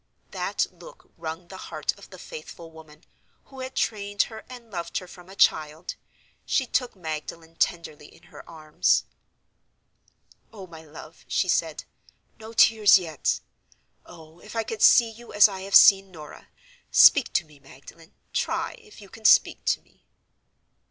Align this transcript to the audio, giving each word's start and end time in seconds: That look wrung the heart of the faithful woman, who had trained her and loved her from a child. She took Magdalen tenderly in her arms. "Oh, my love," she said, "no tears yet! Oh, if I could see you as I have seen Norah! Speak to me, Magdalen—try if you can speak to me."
That 0.31 0.65
look 0.71 1.11
wrung 1.15 1.49
the 1.49 1.57
heart 1.69 1.91
of 1.95 2.09
the 2.09 2.17
faithful 2.17 2.71
woman, 2.71 3.03
who 3.43 3.59
had 3.59 3.75
trained 3.75 4.23
her 4.23 4.43
and 4.49 4.71
loved 4.71 4.97
her 4.97 5.07
from 5.07 5.29
a 5.29 5.35
child. 5.35 5.93
She 6.43 6.65
took 6.65 6.95
Magdalen 6.95 7.57
tenderly 7.57 8.07
in 8.07 8.23
her 8.33 8.41
arms. 8.49 9.03
"Oh, 10.51 10.65
my 10.65 10.83
love," 10.83 11.23
she 11.27 11.47
said, 11.47 11.83
"no 12.39 12.51
tears 12.51 12.97
yet! 12.97 13.41
Oh, 14.03 14.39
if 14.39 14.55
I 14.55 14.63
could 14.63 14.81
see 14.81 15.11
you 15.11 15.33
as 15.33 15.47
I 15.47 15.59
have 15.61 15.75
seen 15.75 16.09
Norah! 16.09 16.47
Speak 16.89 17.31
to 17.33 17.45
me, 17.45 17.59
Magdalen—try 17.59 18.77
if 18.79 19.01
you 19.01 19.07
can 19.07 19.23
speak 19.23 19.63
to 19.65 19.81
me." 19.81 20.03